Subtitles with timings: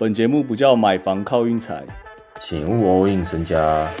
[0.00, 1.84] 本节目不叫买房靠运财，
[2.38, 3.92] 请勿 all in 身家。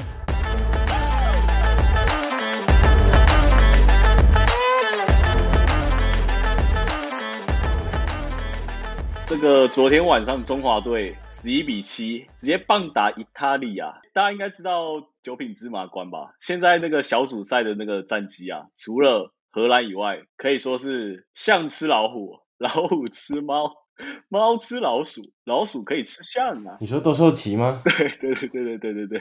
[9.26, 13.94] 这个昨天晚上中华队十一比七直接棒打意大利啊！
[14.14, 16.36] 大家应该知道九品芝麻官吧？
[16.40, 23.72] 现在那个小组赛的那个战绩啊，除了荷兰以外，可以说是象吃老虎，老虎吃猫，
[24.28, 26.76] 猫吃老鼠，老鼠可以吃象啊！
[26.80, 27.82] 你说斗兽棋吗？
[27.98, 29.20] 对对对对对对对对，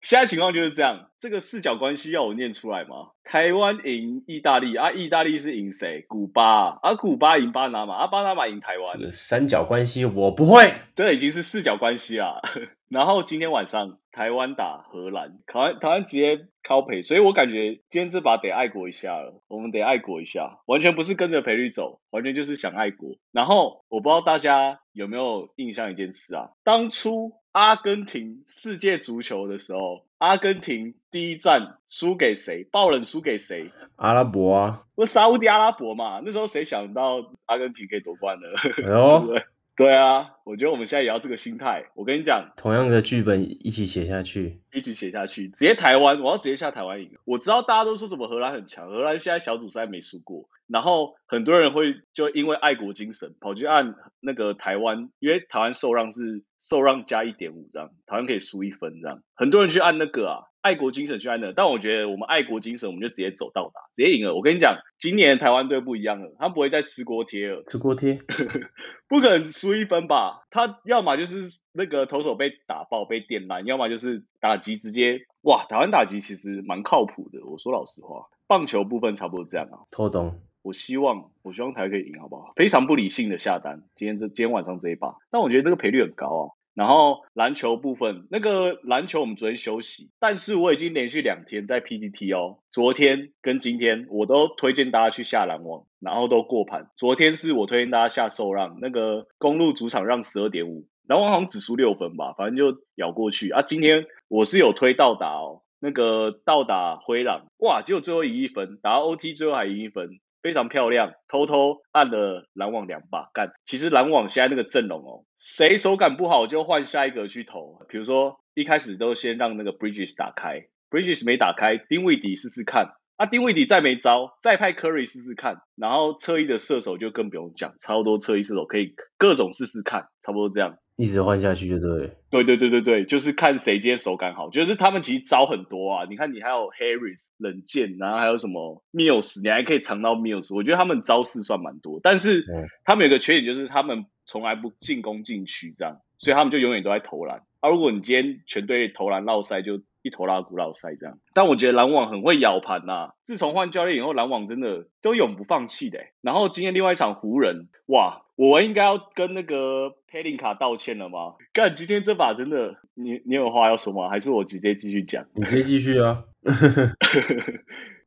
[0.00, 1.10] 现在情况就是这样。
[1.18, 3.10] 这个四角关系要我念出来吗？
[3.24, 6.04] 台湾赢意大利啊，意大利是赢谁？
[6.08, 8.98] 古巴啊，古巴赢巴拿马啊，巴拿马赢台湾。
[8.98, 12.40] 这个三角关系我不会，这已经是四角关系了。
[12.88, 19.42] 然后今天晚上台湾打荷兰，台湾台湾直接靠赔，所以我感觉今天这把得爱国一下了。
[19.46, 23.16] 我们得爱国一下，完全不是跟着赔率走，完全就是想爱国。
[23.30, 32.64] 然后我不知道大家有没有印象一件事啊，当初阿根廷世界足球的时候，阿根廷第一站输给谁？
[32.64, 33.70] 爆冷输给谁？
[33.96, 36.22] 阿拉伯啊，不是沙烏地阿拉伯嘛？
[36.24, 38.46] 那时候谁想到阿根廷可以夺冠呢？
[38.82, 39.34] 哎呦，
[39.76, 41.84] 对对啊，我觉得我们现在也要这个心态。
[41.94, 47.10] 我跟你讲，同样的剧本一起写下去，一起写下去，直接台湾，我要直接下台湾赢。
[47.24, 60.40] 我知道大家都说什么荷兰很强，荷兰现在小组赛没输过，然后很多人会就因为爱国精神跑去按那个台湾，因为台湾受让是受让加一点五这样，台湾可以输一分这样，很多人去按那个啊。
[60.62, 64.34] 爱国精神去按的，但我觉得我们爱国精神，我们就直接走到达，直接赢了。
[64.34, 68.18] 我跟你讲，今年台湾队不一样了，他不会再吃锅贴了，吃锅贴，
[69.08, 70.46] 不可能输一分吧？
[70.50, 75.64] 他要么就是那个投手被打爆被电烂，要么就是打击直接哇！
[75.68, 79.86] 台湾打击其实蛮靠谱的，我说老实话，棒球部分差不多这样啊。
[79.90, 80.40] 偷懂。
[80.62, 82.52] 我希望我希望台湾可以赢，好不好？
[82.56, 86.42] 非常不理性的下单，今天这今天晚上这一把，但我觉得这个赔率很高啊。
[86.76, 96.90] 然后篮球部分，那个篮球我们昨天休息，但是我已经连续两天在 PTT 哦，昨天跟今天我都推荐大家去下篮网，然后都过盘。
[96.94, 103.62] 昨天是我推荐大家下受让，那个公路主场让十二点五，篮网好像只输六分吧，反正就咬过去啊。
[103.62, 110.20] 今天我是有推到达哦，那个到达灰狼，哇，结果最后赢一分，打到 OT 最后还赢一分。
[110.46, 113.50] 非常漂亮，偷偷按了篮网两把干。
[113.64, 117.84] 其实篮网现在那个阵容哦，谁手感不好就换下一个去投。
[117.88, 122.92] 比如说一开始都先让那个 Bridges 打开，Bridges 没打开，丁位迪试试看。
[123.16, 125.62] 啊，丁位迪再没招，再派 Curry 试试看。
[125.74, 130.76] 然后侧翼的射手就更不用讲，超多侧翼射手可以各种试试看，差不多这样。
[130.96, 132.16] 一直换下去就对。
[132.30, 134.48] 对对对对对，就是看谁今天手感好。
[134.50, 140.54] 就是他们其实招很多啊，你看你还有 Harris 冷箭，然后还有什么 Mills，你还可以藏到 Mills。
[140.54, 142.44] 我觉得他们招式算蛮多，但是
[142.84, 147.42] 他们有个缺点就是他们从来不进攻禁区这样，所以他们就永远都在投篮。
[147.60, 151.18] 啊，如果你今天全队投篮绕塞，就一头拉古老塞这样。
[151.34, 155.98] 但我觉得篮网很会咬盘呐，自从换教练以后，篮网真的都永不放弃的。
[156.22, 158.22] 然后今天另外一场湖人，哇！
[158.36, 161.36] 我应该要跟那个佩林卡道歉了吗？
[161.54, 164.10] 干，今天这把真的，你你有话要说吗？
[164.10, 165.24] 还是我直接继续讲？
[165.34, 166.24] 你可以继续啊，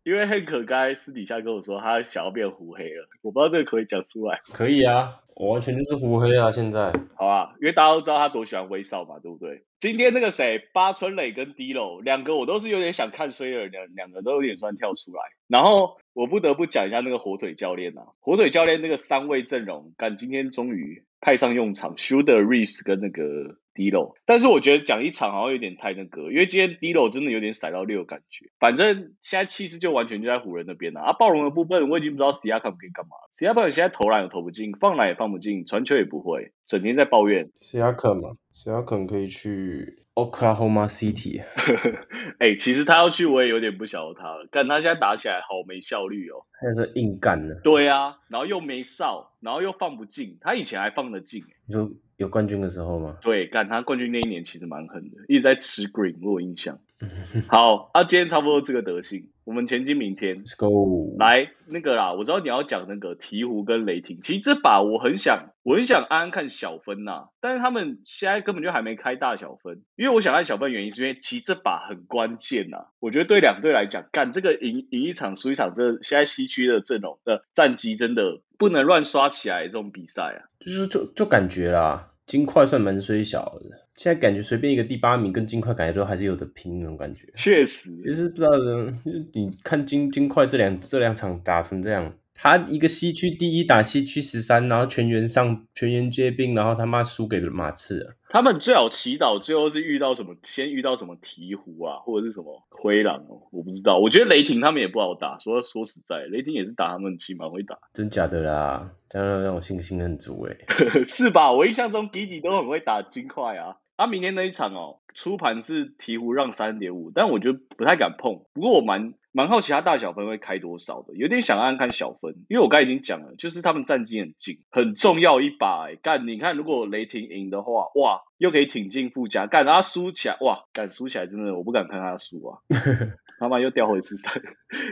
[0.03, 4.41] 因为黑可该私底下跟我说，他想要变胡黑了，我不知道这个可以讲出来。
[4.51, 6.91] 可以啊，我完全就是胡黑啊，现在。
[7.15, 9.63] 好啊，因为大家都知道他多喜欢威少嘛，对不对？
[9.79, 15.21] 今天那个谁，八村磊跟 D 楼两个，我都是有点想看衰的，两两个都有点算跳出来。
[15.47, 24.15] 然后我不得不讲一下那个火腿教练啊，火腿教练那个三位阵容，干今天终于派上用场，Shooter Reeves 跟那个 Dilo。
[24.25, 28.49] 但是我觉得讲一场好像有点太那个，因为今天 Dilo 真的有点甩到六感觉。
[28.59, 31.13] 反正现在气势就完全就在湖人那边了啊。
[31.13, 37.51] 暴龙的部分我已经不知道 Siakam 可以干嘛，Siakam 现在投篮也投不进，放篮也放不进，传球也不会，整天在抱怨。
[37.59, 41.41] Siakam 嘛，Siakam 可以去 Oklahoma City？
[42.39, 44.47] 哎，其实他要去，我也有点不晓得他了。
[44.51, 47.55] 但他现在打起来好没效率哦，他是硬干的。
[47.63, 50.37] 对啊，然后又没哨，然后又放不进。
[50.41, 51.43] 他以前还放得进。
[51.65, 53.17] 你说有冠军的时候吗？
[53.21, 56.79] 对，干他冠军那一年其实蛮狠的，一直在吃 green，我有印象。
[57.47, 60.43] 好，啊，今天差不多这个德性，我们前进明天。
[60.43, 61.15] Let's go。
[61.17, 83.75] 来那个啦，我知道你要讲那个鹈鹕跟雷霆，其实这把我很想，我很想安安看小分呐，但是他们现在根本就还没开大小分，因为我想看小分原因是因为其实这把很关键呐，我觉得对两队来讲，干这个赢赢一场输一场，这现在西区的阵容的战绩真的不能乱刷起来这种比赛啊，就是就就感觉啦，金块算蛮虽小的。
[83.95, 98.15] 现在感觉随便一个第八名跟金块感觉都还是有的拼那种感觉，确实，就是不知道，就是你看金金块这两这两场打成这样，他一个西区第一打西区十三，然后全员上全员皆兵，然后他妈输给了马刺。
[98.29, 103.97] 他们最好祈祷最后是遇到什么，先遇到什么鹈鹕啊，或者是什么灰狼哦，我不知道。
[103.97, 110.55] 我觉得雷霆他们也不好打，说说实在，雷霆也是打他们起码会打，真假的啦，这样让我信心很足哎，
[111.03, 111.51] 是吧？
[111.51, 113.77] 我印象中迪迪都很会打金块啊。
[113.97, 118.45] 他明天那一场哦，出盘是鹈鹕让三点五，但我觉得不太敢碰。
[118.53, 125.87] 不过我蛮蛮好奇他大小分会开多少的，有点想看看小分，因为我刚才已经讲了，就是他们战绩很近，很重要一把。
[126.01, 129.45] 干，你看如果雷霆赢的话，哇，又可以挺进附加。
[129.45, 132.59] 干，他输起来，哇，敢输起来真的我不敢看他输啊。
[133.39, 134.41] 他妈又掉回十三，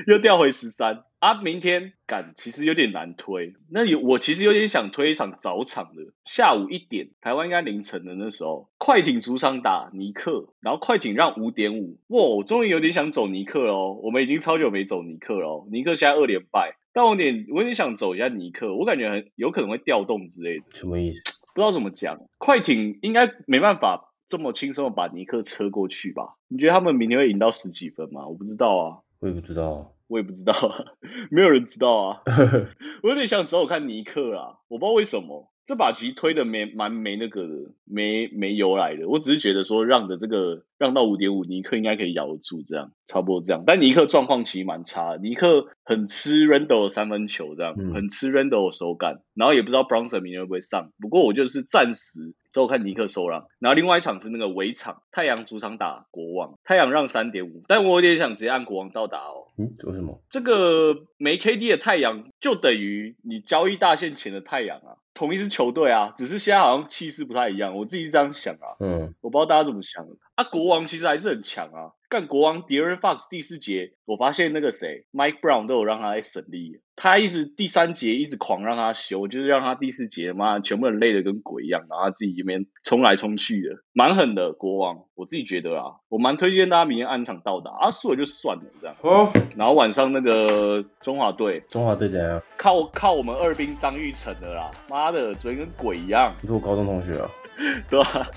[0.07, 1.33] 又掉回十三啊！
[1.41, 12.21] 明天赶其实有点难推，那有我其实有点想推一场早场的，下午一点，台湾应该凌晨的那时候，快艇主场打尼克，然后快艇让五点五，哇！
[12.21, 21.21] 我终于有点想走尼克哦，我们已经超久没走尼克了，尼克现在二连败，但我点我有点想走一下尼克，我感觉很有可能会调动之类的，什么意思？
[21.53, 24.06] 不知道怎么讲，快艇应该没办法。
[24.27, 26.35] 这么轻松的把尼克车过去吧？
[26.47, 28.27] 你觉得他们明天会赢到十几分吗？
[28.27, 30.53] 我不知道啊，我也不知道，我也不知道，
[31.31, 32.21] 没有人知道啊。
[33.03, 39.07] 我有点想走走看尼克啊，我不知道为什么这把棋推的没蛮没那个的，没没由来的。
[39.09, 43.63] 我只是觉得说让的这个让到五点五，尼克应该可以咬得住，这样差不多这样。
[43.68, 50.91] 但尼克状况其实蛮差，尼克很吃 Randall 三分球，这样很吃 Randall 的手感，然后也不知道 Bronson 明天会不会上。
[51.01, 52.33] 不过我就是暂时。
[52.57, 59.45] 之后看尼克收让，然后另外一场是那个围场，太阳主场打国王，太阳让三点五，但我有点想直接按国王到达哦。
[59.59, 60.19] 嗯，为什么？
[60.31, 68.77] 这个没 KD 的太阳就等于你交易大线前的太阳啊，同一支球队啊，只是现在好像气势不太一样，我自己这样想啊。
[68.79, 70.05] 嗯，我不知道大家怎么想
[70.35, 70.43] 啊。
[70.43, 76.79] 国王其实还是很强啊，干国王 d a r e n Fox 第四节，我发现那个谁 Mike Brown 都有让他来省力。
[76.99, 85.03] 他一直第三节一直狂让他修，就是让他第四节妈全部人累得跟鬼一样，然后他自己一边冲来冲去的，蛮狠的国王。
[85.13, 88.95] 我自己觉得啊，我蛮推荐大家明天安场到达，啊输了就算了这样。
[89.01, 89.31] 哦。
[89.55, 92.41] 然后晚上那个中华队，中华队怎样？
[92.57, 96.33] 靠靠我们二兵张玉成的啦，妈的嘴跟鬼一样。
[96.42, 97.30] 你是我高中同学啊？
[97.89, 98.27] 对吧？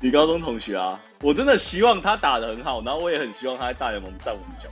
[0.00, 1.00] 你高中同学啊？
[1.20, 4.68] 我真的希望他打的很好，然后我也很希望他在大联盟站稳脚。